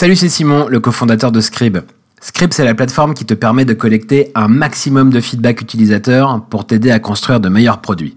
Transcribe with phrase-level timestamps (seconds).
[0.00, 1.78] Salut, c'est Simon, le cofondateur de Scribe.
[2.20, 6.68] Scribe, c'est la plateforme qui te permet de collecter un maximum de feedback utilisateur pour
[6.68, 8.14] t'aider à construire de meilleurs produits.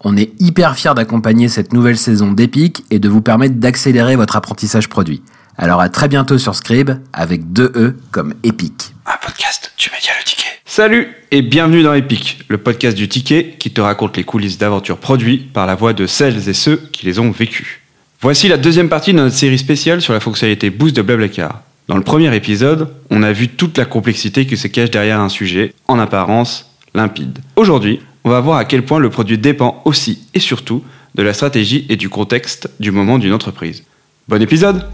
[0.00, 4.36] On est hyper fiers d'accompagner cette nouvelle saison d'Epic et de vous permettre d'accélérer votre
[4.36, 5.22] apprentissage produit.
[5.56, 8.94] Alors à très bientôt sur Scribe avec deux E comme Epic.
[9.06, 10.44] Un podcast du média Le Ticket.
[10.66, 14.98] Salut et bienvenue dans Epic, le podcast du ticket qui te raconte les coulisses d'aventures
[14.98, 17.83] produits par la voix de celles et ceux qui les ont vécues.
[18.24, 21.60] Voici la deuxième partie de notre série spéciale sur la fonctionnalité Boost de Blablacar.
[21.88, 25.28] Dans le premier épisode, on a vu toute la complexité qui se cache derrière un
[25.28, 27.40] sujet, en apparence, limpide.
[27.54, 30.82] Aujourd'hui, on va voir à quel point le produit dépend aussi et surtout
[31.14, 33.84] de la stratégie et du contexte du moment d'une entreprise.
[34.26, 34.86] Bon épisode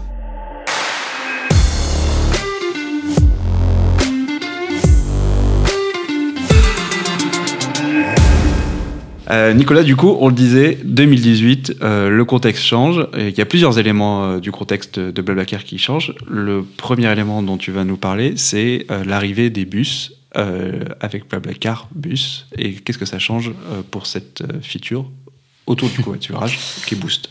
[9.31, 13.07] Euh, Nicolas, du coup, on le disait, 2018, euh, le contexte change.
[13.17, 16.13] Il y a plusieurs éléments euh, du contexte de Blablacar qui changent.
[16.29, 22.47] Le premier élément dont tu vas nous parler, c'est l'arrivée des bus avec Blablacar Bus.
[22.57, 23.51] Et qu'est-ce que ça change
[23.89, 25.05] pour cette feature
[25.67, 27.29] autour du covoiturage qui booste?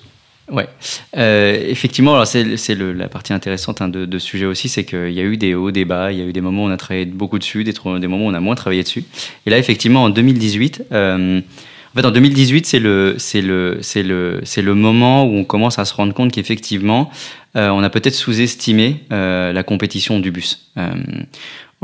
[0.50, 0.68] Ouais,
[1.14, 5.38] effectivement, c'est, la partie intéressante hein, de, ce sujet aussi, c'est qu'il y a eu
[5.38, 7.38] des hauts, des bas, il y a eu des moments où on a travaillé beaucoup
[7.38, 9.04] dessus, des, des moments où on a moins travaillé dessus.
[9.46, 10.84] Et là, effectivement, en 2018,
[11.92, 15.44] en fait, en 2018, c'est le, c'est le, c'est le, c'est le moment où on
[15.44, 17.10] commence à se rendre compte qu'effectivement,
[17.56, 20.70] euh, on a peut-être sous-estimé euh, la compétition du bus.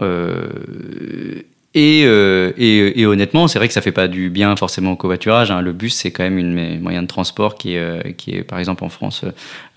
[0.00, 1.42] Euh,
[1.74, 5.50] et, et, et, honnêtement, c'est vrai que ça fait pas du bien forcément au covoiturage.
[5.50, 5.60] Hein.
[5.60, 8.82] Le bus, c'est quand même une moyen de transport qui est, qui est par exemple
[8.82, 9.26] en France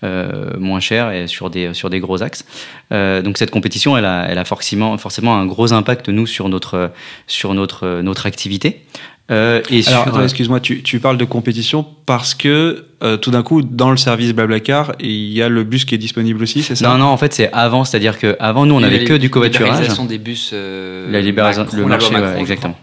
[0.02, 2.46] moins cher et sur des sur des gros axes.
[2.90, 6.90] donc cette compétition, elle a, elle a forcément forcément un gros impact nous sur notre
[7.26, 8.82] sur notre notre activité.
[9.30, 13.42] Euh, et Alors, euh, excuse-moi, tu, tu, parles de compétition parce que euh, tout d'un
[13.42, 16.74] coup, dans le service Blablacar, il y a le bus qui est disponible aussi, c'est
[16.74, 16.88] ça?
[16.88, 19.68] Non, non, en fait, c'est avant, c'est-à-dire que avant nous, on n'avait que du covoiturage.
[19.68, 20.52] La libéralisation des bus.
[20.52, 22.76] la libéralisation, le marché, exactement.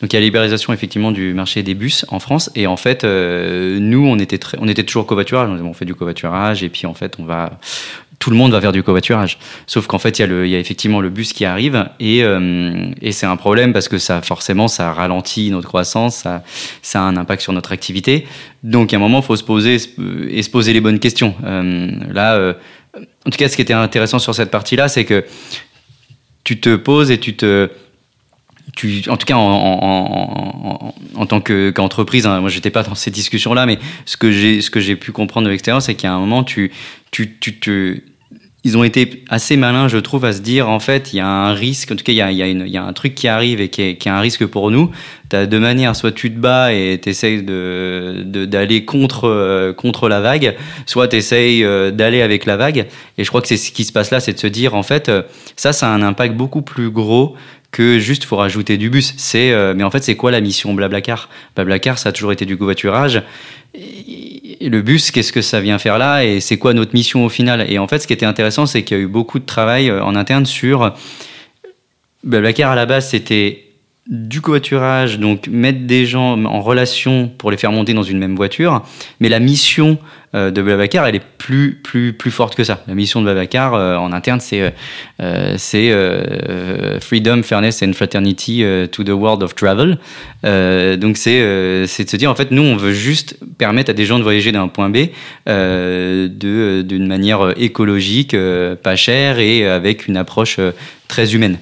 [0.00, 2.76] Donc il y a la libéralisation effectivement du marché des bus en France et en
[2.76, 6.86] fait nous on était très, on était toujours covoiturage on fait du covoiturage et puis
[6.86, 7.58] en fait on va
[8.26, 9.38] tout le monde va vers du covoiturage.
[9.68, 13.24] Sauf qu'en fait, il y, a effectivement le bus qui arrive et, euh, et c'est
[13.24, 16.24] un problème parce que ça, forcément, ça ralentit notre croissance,
[16.82, 18.26] ça, a un impact sur notre activité.
[18.64, 19.76] Donc, à un moment, il faut se poser
[20.28, 21.36] et se poser les bonnes questions.
[21.44, 22.54] Euh, là, euh,
[22.96, 25.24] en tout cas, ce qui était intéressant sur cette partie-là, c'est que
[26.42, 27.70] tu te poses et tu te,
[28.74, 30.92] tu, en tout cas en,
[31.28, 35.46] tant qu'entreprise, hein, moi j'étais pas dans ces discussions-là, mais ce que j'ai pu comprendre
[35.46, 36.72] de l'extérieur, c'est qu'à un moment tu
[37.10, 38.00] tu, tu te
[38.66, 41.26] ils ont été assez malins, je trouve, à se dire en fait, il y a
[41.28, 44.06] un risque, en tout cas, il y a, un truc qui arrive et qui est,
[44.08, 44.90] un risque pour nous.
[45.30, 50.08] Tu as deux manières, soit tu te bats et tu essayes d'aller contre, euh, contre
[50.08, 52.88] la vague, soit tu essayes euh, d'aller avec la vague.
[53.18, 54.82] Et je crois que c'est ce qui se passe là, c'est de se dire en
[54.82, 55.22] fait, euh,
[55.54, 57.36] ça, ça a un impact beaucoup plus gros
[57.70, 59.14] que juste faut rajouter du bus.
[59.16, 61.28] C'est, mais en fait, c'est quoi la mission Blablacar?
[61.54, 63.22] Blablacar, ça a toujours été du covoiturage.
[64.60, 67.66] Le bus, qu'est-ce que ça vient faire là et c'est quoi notre mission au final?
[67.70, 69.90] Et en fait, ce qui était intéressant, c'est qu'il y a eu beaucoup de travail
[69.90, 70.94] euh, en interne sur
[72.24, 73.65] Blablacar à la base, c'était
[74.08, 78.36] du covoiturage, donc mettre des gens en relation pour les faire monter dans une même
[78.36, 78.82] voiture.
[79.20, 79.98] Mais la mission
[80.36, 82.82] euh, de Blablacar, elle est plus plus plus forte que ça.
[82.86, 84.72] La mission de Blablacar euh, en interne, c'est
[85.20, 88.62] euh, c'est freedom, fairness and fraternity
[88.92, 89.98] to the world of travel.
[90.44, 94.18] donc c'est de se dire en fait, nous on veut juste permettre à des gens
[94.18, 95.08] de voyager d'un point B
[95.46, 98.36] d'une manière écologique,
[98.82, 100.60] pas chère et avec une approche
[101.08, 101.58] très humaine.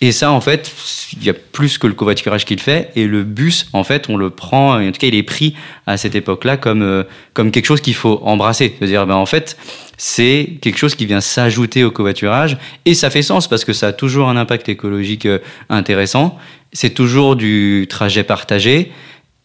[0.00, 0.72] Et ça, en fait,
[1.14, 2.90] il y a plus que le covoiturage qu'il fait.
[2.94, 5.96] Et le bus, en fait, on le prend, en tout cas, il est pris à
[5.96, 7.02] cette époque-là comme, euh,
[7.34, 8.76] comme quelque chose qu'il faut embrasser.
[8.78, 9.56] C'est-à-dire, ben, en fait,
[9.96, 12.58] c'est quelque chose qui vient s'ajouter au covoiturage.
[12.84, 16.38] Et ça fait sens parce que ça a toujours un impact écologique euh, intéressant.
[16.72, 18.92] C'est toujours du trajet partagé.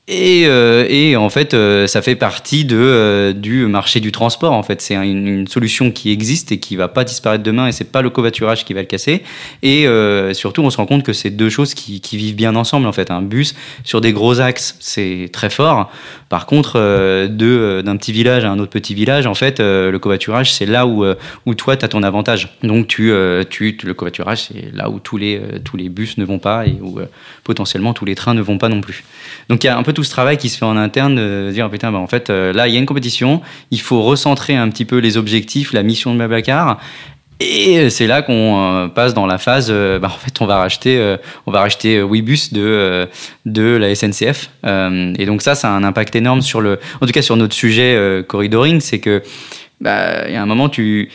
[0.10, 4.52] Et, euh, et, en fait, euh, ça fait partie euh, du marché du transport.
[4.52, 7.68] En fait, c'est une, solution qui existe et qui va pas disparaître demain.
[7.68, 9.24] Et c'est pas le covoiturage qui va le casser.
[9.62, 9.88] Et
[10.34, 12.86] surtout, on se rend compte que c'est deux choses qui, vivent bien ensemble.
[12.86, 13.56] En fait, un bus
[13.86, 15.90] sur des gros axes, c'est très fort.
[16.28, 16.74] Par contre,
[17.28, 21.06] d'un petit village à un autre petit village, en fait, le covoiturage, c'est là où
[21.46, 22.58] où toi, tu as ton avantage.
[22.62, 23.14] Donc, tu,
[23.50, 26.78] tu le covoiturage, c'est là où tous les tous les bus ne vont pas et
[26.82, 27.00] où
[27.44, 29.04] potentiellement tous les trains ne vont pas non plus.
[29.50, 31.50] Donc, il y a un peu tout ce travail qui se fait en interne de
[31.52, 33.42] dire putain bah, en fait euh, là il y a une compétition
[33.72, 36.80] il faut recentrer un petit peu les objectifs la mission de Blablacar
[37.40, 40.58] et c'est là qu'on euh, passe dans la phase euh, bah, en fait on va
[40.58, 43.08] racheter on va racheter Webus de
[43.46, 47.14] de la SNCF et donc ça ça a un impact énorme sur le en tout
[47.14, 49.24] cas sur notre sujet corridoring c'est que
[49.82, 51.10] bah, il y a un moment tu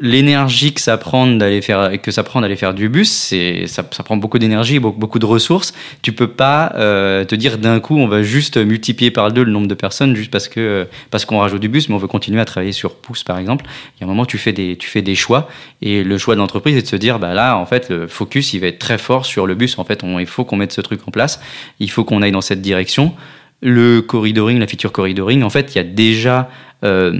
[0.00, 3.84] l'énergie que ça prend d'aller faire que ça prend d'aller faire du bus, c'est ça,
[3.90, 5.72] ça, prend beaucoup d'énergie, beaucoup, beaucoup de ressources.
[6.02, 9.50] Tu peux pas euh, te dire d'un coup on va juste multiplier par deux le
[9.50, 12.40] nombre de personnes juste parce que parce qu'on rajoute du bus, mais on veut continuer
[12.40, 13.64] à travailler sur pouce par exemple.
[13.96, 15.48] Il y a un moment tu fais des tu fais des choix
[15.82, 18.52] et le choix de l'entreprise est de se dire bah là en fait le focus
[18.54, 19.78] il va être très fort sur le bus.
[19.78, 21.40] En fait on, il faut qu'on mette ce truc en place,
[21.80, 23.14] il faut qu'on aille dans cette direction.
[23.60, 26.48] Le corridoring, la feature corridoring, en fait il y a déjà
[26.84, 27.12] euh,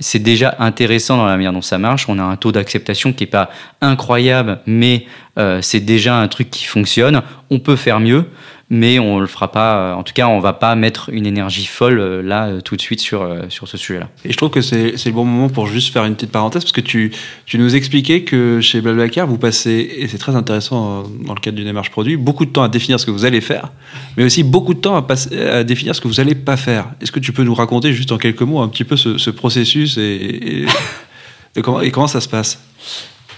[0.00, 2.08] c'est déjà intéressant dans la manière dont ça marche.
[2.08, 3.50] On a un taux d'acceptation qui est pas
[3.80, 5.06] incroyable, mais
[5.38, 7.22] euh, c'est déjà un truc qui fonctionne.
[7.50, 8.26] On peut faire mieux
[8.72, 9.76] mais on le fera pas.
[9.76, 12.74] Euh, en tout cas, on va pas mettre une énergie folle euh, là euh, tout
[12.74, 14.08] de suite sur sur ce sujet-là.
[14.24, 16.72] Et je trouve que c'est le bon moment pour juste faire une petite parenthèse parce
[16.72, 17.12] que tu
[17.44, 21.56] tu nous expliquais que chez Blablacar vous passez et c'est très intéressant dans le cadre
[21.56, 23.70] d'une démarche produit beaucoup de temps à définir ce que vous allez faire,
[24.16, 26.86] mais aussi beaucoup de temps à, passer, à définir ce que vous allez pas faire.
[27.02, 29.28] Est-ce que tu peux nous raconter juste en quelques mots un petit peu ce, ce
[29.28, 30.66] processus et, et,
[31.62, 32.58] comment, et comment ça se passe?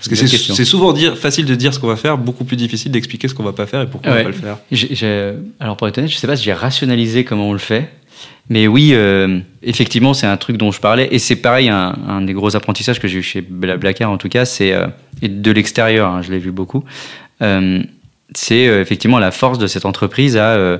[0.08, 2.92] Parce que c'est souvent dire, facile de dire ce qu'on va faire, beaucoup plus difficile
[2.92, 4.58] d'expliquer ce qu'on va pas faire et pourquoi on va pas le faire.
[5.60, 7.90] alors pour être honnête, je sais pas si j'ai rationalisé comment on le fait.
[8.50, 11.08] Mais oui, euh, effectivement, c'est un truc dont je parlais.
[11.10, 14.44] Et c'est pareil, un, des gros apprentissages que j'ai eu chez Blackar, en tout cas,
[14.44, 14.86] c'est euh,
[15.22, 16.84] de l'extérieur, hein, je l'ai vu beaucoup.
[17.42, 17.82] Euh,
[18.34, 20.78] c'est effectivement la force de cette entreprise à,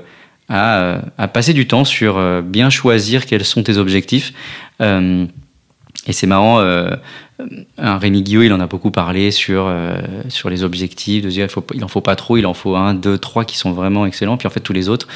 [0.49, 4.33] à, à, passer du temps sur bien choisir quels sont tes objectifs.
[4.81, 6.59] et c'est marrant,
[7.79, 11.47] un Rémi Guillot, il en a beaucoup parlé sur, euh, sur les objectifs, de dire
[11.47, 14.37] il, faut, faut pas trop, il en faut un, deux, trois qui sont vraiment excellents,
[14.37, 15.09] puis en fait tous les autres,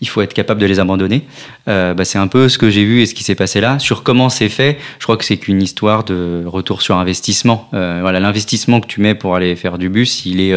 [0.00, 1.24] il faut être capable de les abandonner.
[1.68, 3.78] Euh, bah, c'est un peu ce que j'ai vu et ce qui s'est passé là.
[3.78, 7.68] Sur comment c'est fait, je crois que c'est qu'une histoire de retour sur investissement.
[7.74, 10.54] Euh, voilà, l'investissement que tu mets pour aller faire du bus, il, est,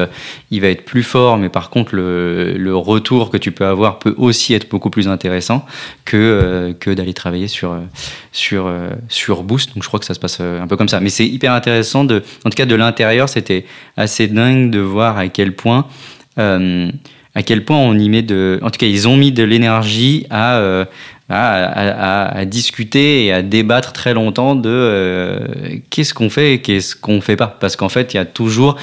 [0.52, 4.16] il va être plus fort, mais par contre le, retour que tu peux avoir peut
[4.18, 5.66] aussi être beaucoup plus intéressant
[6.06, 7.76] que, que d'aller travailler sur,
[8.32, 8.72] sur,
[9.10, 9.74] sur Boost.
[9.74, 11.02] Donc je crois que ça se passe un peu comme ça.
[11.10, 13.66] C'est hyper intéressant de, en tout cas de l'intérieur, c'était
[13.98, 15.88] assez dingue de voir à quel point,
[16.38, 16.92] euh,
[17.36, 20.26] à quel point on y met de, en tout cas ils ont mis de l'énergie
[20.30, 20.86] à, euh,
[21.30, 25.40] à, discuter et à débattre très longtemps de euh,
[25.90, 27.48] qu'est-ce qu'on fait et qu'est-ce qu'on fait pas.
[27.48, 28.78] Parce qu'en fait, il y a toujours,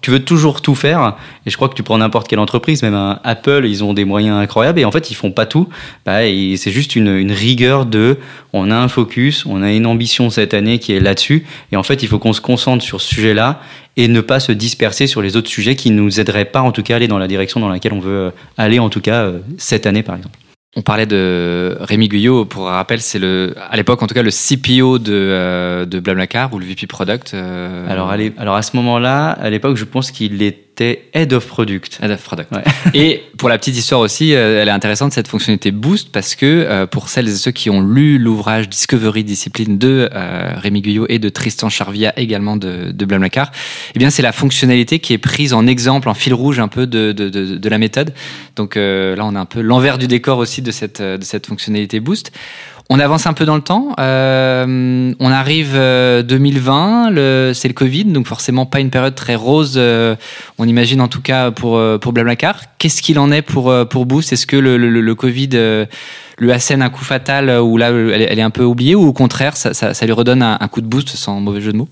[0.00, 1.16] tu veux toujours tout faire.
[1.46, 4.04] Et je crois que tu prends n'importe quelle entreprise, même un Apple, ils ont des
[4.04, 5.68] moyens incroyables et en fait, ils font pas tout.
[6.04, 6.20] Bah,
[6.56, 8.18] c'est juste une, une, rigueur de,
[8.52, 11.46] on a un focus, on a une ambition cette année qui est là-dessus.
[11.70, 13.60] Et en fait, il faut qu'on se concentre sur ce sujet-là
[13.96, 16.82] et ne pas se disperser sur les autres sujets qui nous aideraient pas, en tout
[16.82, 19.38] cas, à aller dans la direction dans laquelle on veut aller, en tout cas, euh,
[19.58, 20.38] cette année, par exemple.
[20.74, 24.30] On parlait de Rémi Guyot, pour rappel, c'est le, à l'époque en tout cas, le
[24.30, 27.34] CPO de, euh, de Blablacar ou le VP Product.
[27.34, 27.86] Euh...
[27.90, 31.98] Alors, alors à ce moment-là, à l'époque, je pense qu'il est c'était Head of Product.
[32.02, 32.50] Head of Product.
[32.94, 36.46] et pour la petite histoire aussi, euh, elle est intéressante cette fonctionnalité Boost parce que
[36.46, 41.06] euh, pour celles et ceux qui ont lu l'ouvrage Discovery Discipline de euh, Rémi Guyot
[41.08, 43.52] et de Tristan Charvia également de, de Blablacar,
[43.94, 46.86] eh bien c'est la fonctionnalité qui est prise en exemple, en fil rouge un peu
[46.86, 48.12] de, de, de, de la méthode.
[48.56, 52.00] Donc là, on a un peu l'envers du décor aussi de cette, de cette fonctionnalité
[52.00, 52.32] Boost.
[52.90, 53.94] On avance un peu dans le temps.
[53.98, 59.74] Euh, on arrive 2020, euh, c'est le Covid, donc forcément pas une période très rose.
[59.76, 60.16] Euh,
[60.58, 62.60] on imagine en tout cas pour pour Blablacar.
[62.78, 64.32] Qu'est-ce qu'il en est pour pour Boost?
[64.32, 65.86] Est-ce que le, le, le Covid
[66.38, 69.56] lui assène un coup fatal ou là elle, est un peu oubliée ou au contraire
[69.56, 71.88] ça, ça, ça lui redonne un, un, coup de boost sans mauvais jeu de mots?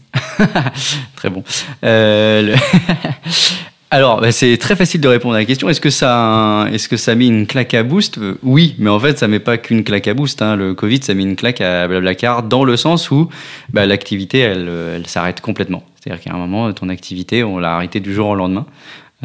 [1.17, 1.45] Très bon.
[1.83, 2.55] Le...
[3.93, 5.69] Alors, bah, c'est très facile de répondre à la question.
[5.69, 8.19] Est-ce que ça, est-ce que ça met une claque à boost?
[8.19, 10.41] Euh, Oui, mais en fait, ça met pas qu'une claque à boost.
[10.43, 10.55] Hein.
[10.55, 13.29] Le Covid, ça met une claque à Blablacar dans le sens où
[13.73, 15.83] bah, l'activité, elle, euh, elle s'arrête complètement.
[15.97, 18.65] C'est-à-dire qu'à un moment, ton activité, on l'a arrêtée du jour au lendemain.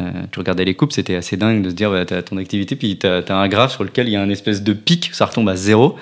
[0.00, 2.36] Euh, tu regardais les coupes, c'était assez dingue de se dire, bah, tu as ton
[2.36, 5.10] activité, puis tu as, un graphe sur lequel il y a un espèce de pic,
[5.12, 5.94] ça retombe à zéro,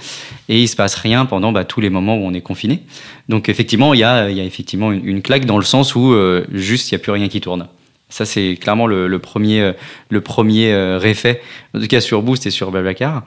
[0.48, 2.80] et il se passe rien pendant bah, tous les moments où on est confiné.
[3.28, 6.16] Donc effectivement, il y a, y a effectivement une, claque dans le sens où
[6.50, 7.68] juste, il n'y a plus rien qui tourne.
[8.14, 9.72] Ça, c'est clairement le, premier,
[10.08, 11.42] le premier euh, euh, réfait,
[11.74, 13.24] en tout cas sur Boost et sur Blablacar.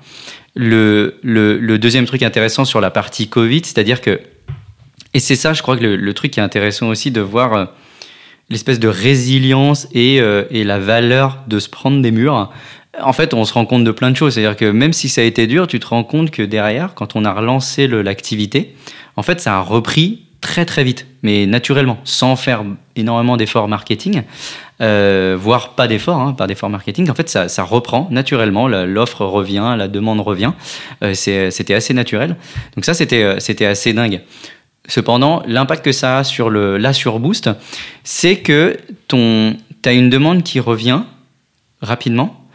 [0.55, 4.21] Le, le, deuxième truc intéressant sur la partie Covid, c'est-à-dire que,
[5.13, 7.65] et c'est ça, je crois que le, truc qui est intéressant aussi de voir euh,
[8.49, 12.49] l'espèce de résilience et, et la valeur de se prendre des murs.
[13.01, 14.35] En fait, on se rend compte de plein de choses.
[14.35, 17.17] C'est-à-dire que même si ça a été dur, tu te rends compte que derrière, quand
[17.17, 18.73] on a relancé l'activité,
[19.17, 22.63] en fait, ça a repris très très vite, mais naturellement, sans faire
[22.95, 24.23] énormément d'efforts marketing,
[24.79, 27.09] euh, voire pas d'efforts, hein, pas d'efforts marketing.
[27.09, 30.53] En fait, ça, ça reprend naturellement, l'offre revient, la demande revient.
[31.03, 32.35] Euh, c'était assez naturel.
[32.75, 34.21] Donc ça, c'était euh, c'était assez dingue.
[34.87, 37.49] Cependant, l'impact que ça a sur le là sur Boost,
[38.03, 41.03] c'est que ton as une demande qui revient
[41.81, 42.45] rapidement,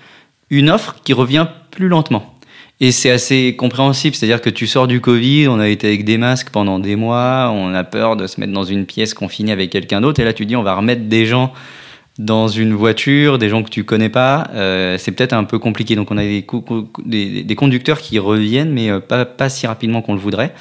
[0.51, 2.35] une offre qui revient plus lentement.
[2.81, 6.19] Et c'est assez compréhensible, c'est-à-dire que tu sors du Covid, on a été avec des
[6.19, 9.71] masques pendant des mois, on a peur de se mettre dans une pièce confinée avec
[9.71, 11.53] quelqu'un d'autre, et là tu dis on va remettre des gens
[12.19, 15.97] dans une voiture, des gens que tu connais pas, euh, c'est peut-être un peu compliqué.
[15.97, 20.21] Donc on a des, conducteurs qui reviennent, mais euh, pas, pas si rapidement qu'on le
[20.21, 20.55] voudrait.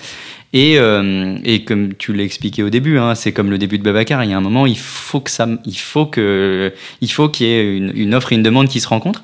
[0.53, 3.84] Et, euh, et comme tu l'as expliqué au début, hein, c'est comme le début de
[3.84, 4.24] Babacar.
[4.24, 7.48] Il y a un moment, il faut que ça, il faut que, il faut qu'il
[7.48, 9.24] y ait une, offre et une demande qui se rencontrent.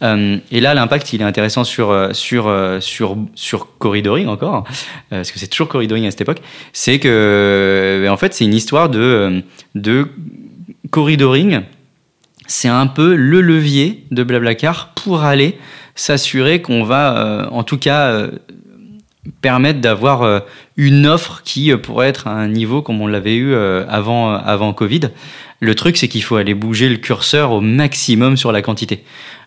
[0.00, 4.62] Et là, l'impact, il est intéressant sur sur sur sur corridoring encore,
[5.10, 6.40] parce que c'est toujours corridoring à cette époque.
[6.72, 9.42] C'est que, en fait, c'est une histoire de
[9.74, 10.06] de
[10.90, 11.62] corridoring.
[12.46, 15.58] C'est un peu le levier de Blablacar pour aller
[15.94, 18.28] s'assurer qu'on va, en tout cas
[19.40, 20.40] permettre d'avoir euh,
[20.76, 24.72] une offre qui euh, pourrait être à un niveau comme on l'avait eu euh, avant
[24.72, 25.10] Covid.
[25.60, 29.04] Le truc, c'est qu'il faut aller bouger le curseur au maximum sur la quantité.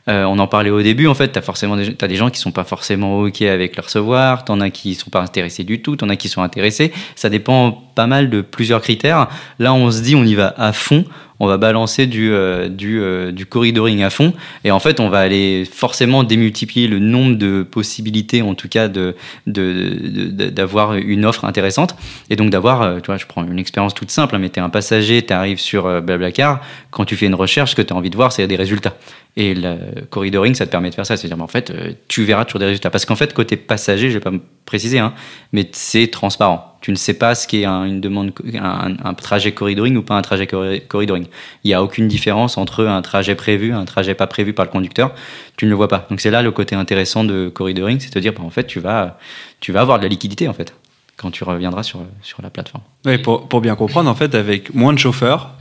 [0.08, 2.52] On en parlait au début, en fait, tu as forcément des, des gens qui sont
[2.52, 5.96] pas forcément OK avec le recevoir, tu en as qui sont pas intéressés du tout,
[5.96, 6.92] tu en as qui sont intéressés.
[7.16, 9.28] Ça dépend pas mal de plusieurs critères.
[9.60, 11.06] Là, on se dit, on y va à fond,
[11.42, 14.32] on va balancer du, euh, euh, du corridoring à fond.
[14.64, 18.88] Et en fait, on va aller forcément démultiplier le nombre de possibilités, en tout cas,
[18.88, 19.16] de,
[19.48, 21.96] d'avoir une offre intéressante.
[22.30, 24.60] Et donc d'avoir, euh, tu vois, je prends une expérience toute simple, hein, mais tu
[24.60, 27.94] es un passager, tu arrives sur Blablacar, quand tu fais une recherche, ce que tu
[27.94, 28.96] as envie de voir, c'est des résultats.
[29.38, 31.18] Et le corridoring, ça te permet de faire ça.
[31.18, 31.74] C'est-à-dire, en fait,
[32.08, 32.90] tu verras toujours des résultats.
[32.90, 35.14] Parce qu'en fait, côté passager, je vais pas me préciser, hein,
[35.54, 39.96] mais c'est transparent tu ne sais pas ce qu'est un, une demande, un, trajet corridoring
[39.96, 41.28] ou pas un trajet corridoring.
[41.64, 44.72] Il n'y a aucune différence entre un trajet prévu, un trajet pas prévu par le
[44.72, 45.14] conducteur.
[45.58, 46.08] Tu ne le vois pas.
[46.10, 48.80] Donc c'est là le côté intéressant de corridoring, c'est de dire, bah, en fait, tu
[48.80, 49.20] vas,
[49.60, 50.74] tu vas avoir de la liquidité en fait
[51.18, 52.84] quand tu reviendras sur, sur la plateforme.
[53.06, 55.52] Oui, pour, pour bien comprendre, en fait, avec moins de chauffeurs,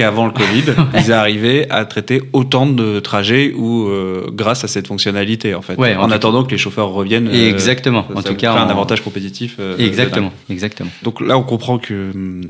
[0.00, 0.64] qu'avant le Covid,
[0.98, 5.78] ils arrivaient à traiter autant de trajets ou euh, grâce à cette fonctionnalité en fait.
[5.78, 7.28] en, attendant que les chauffeurs reviennent.
[7.28, 8.06] Euh, exactement.
[8.14, 9.56] en tout cas, un avantage compétitif.
[9.60, 10.32] Euh, exactement.
[10.48, 10.88] Exactement.
[11.02, 12.40] Donc là, on comprend que hum,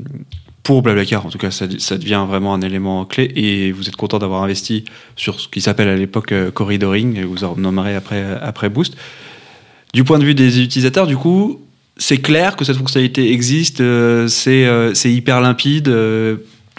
[0.63, 3.97] pour Blablacar, en tout cas, ça, ça, devient vraiment un élément clé et vous êtes
[3.97, 4.85] content d'avoir investi
[5.17, 8.95] sur ce qui s'appelle à l'époque corridoring et vous en nommerez après après Boost.
[9.93, 11.59] Du point de vue des utilisateurs, du coup,
[11.97, 13.83] c'est clair que cette fonctionnalité existe,
[14.27, 15.89] c'est c'est hyper limpide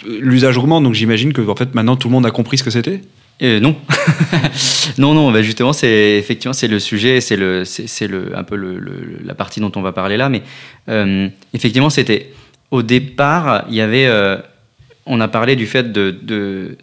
[0.05, 2.69] l'usage augmente, donc j'imagine que en fait maintenant tout le monde a compris ce que
[2.69, 3.01] c'était?
[3.41, 3.75] Euh, non,
[4.97, 5.31] non, non.
[5.31, 8.79] Bah justement, c'est effectivement c'est le sujet, c'est le, c'est le un peu le,
[9.23, 10.29] la partie dont on va parler là.
[10.29, 10.43] Mais
[10.89, 12.31] euh, effectivement, c'était
[12.71, 14.37] au départ, il y avait, euh,
[15.05, 16.77] on a parlé du fait de, de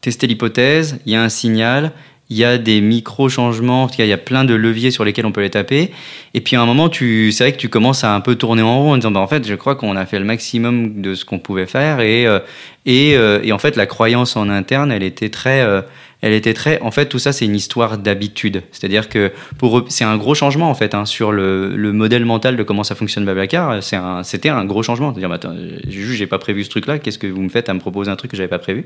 [0.00, 0.98] tester l'hypothèse.
[1.06, 1.92] Il y a un signal,
[2.30, 5.40] il y a des micro-changements, il y a plein de leviers sur lesquels on peut
[5.40, 5.90] les taper.
[6.32, 8.62] Et puis à un moment, tu, c'est vrai que tu commences à un peu tourner
[8.62, 11.16] en rond en disant, bah, en fait, je crois qu'on a fait le maximum de
[11.16, 11.98] ce qu'on pouvait faire.
[11.98, 12.38] Et, euh,
[12.86, 15.62] et, euh, et, en fait, la croyance en interne, elle était très...
[15.62, 15.82] Euh,
[16.22, 16.78] elle était très.
[16.82, 18.62] En fait, tout ça, c'est une histoire d'habitude.
[18.72, 22.58] C'est-à-dire que pour c'est un gros changement en fait hein, sur le, le, modèle mental
[22.58, 23.82] de comment ça fonctionne Babacar.
[23.82, 25.12] C'est un, c'était un gros changement.
[25.12, 25.54] C'est-à-dire, bah, attends,
[25.88, 26.98] j'ai pas prévu ce truc-là.
[26.98, 28.84] Qu'est-ce que vous me faites à me proposer un truc que j'avais pas prévu?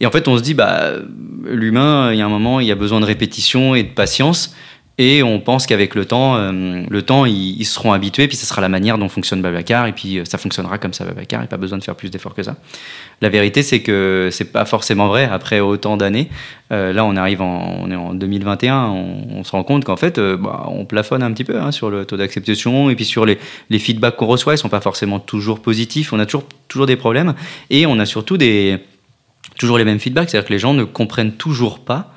[0.00, 0.92] Et en fait, on se dit, bah,
[1.44, 4.54] l'humain, il y a un moment, il y a besoin de répétition et de patience.
[4.98, 8.62] Et on pense qu'avec le temps, euh, le temps, ils, seront habitués, puis ça sera
[8.62, 11.58] la manière dont fonctionne Babacar, et puis euh, ça fonctionnera comme ça Babacar, et pas
[11.58, 12.56] besoin de faire plus d'efforts que ça.
[13.20, 16.30] La vérité, c'est que c'est pas forcément vrai après autant d'années.
[16.72, 20.66] Euh, là, on arrive on est en 2021, on, se rend compte qu'en fait, bah,
[20.68, 23.38] on plafonne un petit peu hein, sur le taux d'acceptation, et puis sur les,
[23.68, 26.14] les feedbacks qu'on reçoit, ils sont pas forcément toujours positifs.
[26.14, 27.34] On a toujours, toujours des problèmes,
[27.68, 28.78] et on a surtout des
[29.56, 32.12] toujours les mêmes feedbacks, c'est-à-dire que les gens ne comprennent toujours pas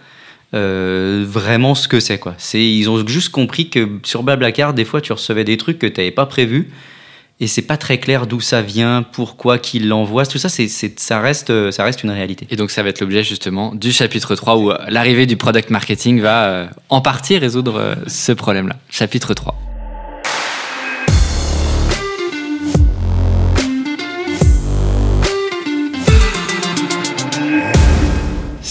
[0.53, 2.19] euh, vraiment ce que c'est.
[2.53, 5.99] Ils ont juste compris que sur Blablacar, des fois, tu recevais des trucs que tu
[5.99, 6.69] n'avais pas prévus
[7.39, 10.25] et c'est pas très clair d'où ça vient, pourquoi qu'il l'envoie.
[10.25, 12.47] Tout ça, c'est, ça, reste, ça reste une réalité.
[12.49, 16.19] Et donc, ça va être l'objet justement du chapitre 3 où l'arrivée du product marketing
[16.19, 18.75] va euh, en partie résoudre euh, ce problème-là.
[18.89, 19.68] Chapitre 3.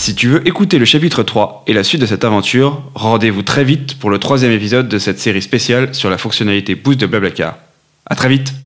[0.09, 3.63] Si tu veux écouter le chapitre 3 et la suite de cette aventure, rendez-vous très
[3.63, 7.59] vite pour le troisième épisode de cette série spéciale sur la fonctionnalité Boost de Blablacar.
[8.07, 8.55] À très vite